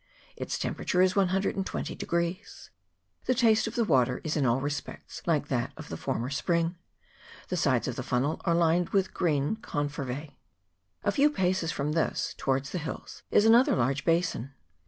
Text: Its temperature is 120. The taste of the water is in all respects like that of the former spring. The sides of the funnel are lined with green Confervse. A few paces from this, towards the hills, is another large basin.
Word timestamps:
Its 0.35 0.57
temperature 0.57 1.03
is 1.03 1.15
120. 1.15 1.93
The 1.95 3.35
taste 3.35 3.67
of 3.67 3.75
the 3.75 3.83
water 3.83 4.19
is 4.23 4.35
in 4.35 4.47
all 4.47 4.59
respects 4.59 5.21
like 5.27 5.47
that 5.49 5.73
of 5.77 5.89
the 5.89 5.95
former 5.95 6.31
spring. 6.31 6.75
The 7.49 7.55
sides 7.57 7.87
of 7.87 7.97
the 7.97 8.01
funnel 8.01 8.41
are 8.43 8.55
lined 8.55 8.89
with 8.89 9.13
green 9.13 9.57
Confervse. 9.57 10.31
A 11.03 11.11
few 11.11 11.29
paces 11.29 11.71
from 11.71 11.91
this, 11.91 12.33
towards 12.35 12.71
the 12.71 12.79
hills, 12.79 13.21
is 13.29 13.45
another 13.45 13.75
large 13.75 14.03
basin. 14.03 14.55